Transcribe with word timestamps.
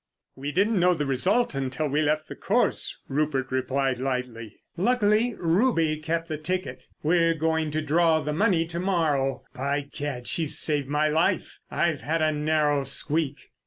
"We 0.35 0.51
didn't 0.51 0.79
know 0.79 0.95
the 0.95 1.05
result 1.05 1.53
until 1.53 1.87
we 1.87 2.01
left 2.01 2.27
the 2.27 2.35
course," 2.35 2.97
Rupert 3.07 3.51
replied 3.51 3.99
lightly. 3.99 4.55
"Luckily, 4.75 5.35
Ruby 5.37 5.97
kept 5.97 6.27
the 6.27 6.39
ticket. 6.39 6.87
We're 7.03 7.35
going 7.35 7.69
to 7.69 7.83
draw 7.83 8.19
the 8.19 8.33
money 8.33 8.65
to 8.65 8.79
morrow. 8.79 9.43
By 9.53 9.89
gad, 9.91 10.27
she's 10.27 10.57
saved 10.57 10.89
my 10.89 11.07
life! 11.07 11.59
I've 11.69 12.01
had 12.01 12.23
a 12.23 12.31
narrow 12.31 12.83
squeak." 12.83 13.51